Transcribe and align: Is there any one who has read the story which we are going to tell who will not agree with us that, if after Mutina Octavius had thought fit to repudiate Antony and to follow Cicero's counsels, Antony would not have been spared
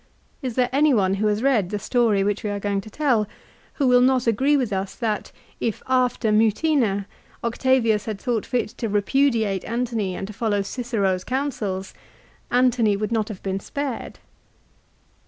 Is 0.41 0.55
there 0.55 0.71
any 0.73 0.95
one 0.95 1.13
who 1.13 1.27
has 1.27 1.43
read 1.43 1.69
the 1.69 1.77
story 1.77 2.23
which 2.23 2.43
we 2.43 2.49
are 2.49 2.59
going 2.59 2.81
to 2.81 2.89
tell 2.89 3.27
who 3.75 3.87
will 3.87 4.01
not 4.01 4.25
agree 4.25 4.57
with 4.57 4.73
us 4.73 4.95
that, 4.95 5.31
if 5.59 5.83
after 5.87 6.31
Mutina 6.31 7.05
Octavius 7.43 8.05
had 8.05 8.19
thought 8.19 8.43
fit 8.43 8.69
to 8.79 8.89
repudiate 8.89 9.63
Antony 9.63 10.15
and 10.15 10.25
to 10.25 10.33
follow 10.33 10.63
Cicero's 10.63 11.23
counsels, 11.23 11.93
Antony 12.49 12.97
would 12.97 13.11
not 13.11 13.27
have 13.27 13.43
been 13.43 13.59
spared 13.59 14.17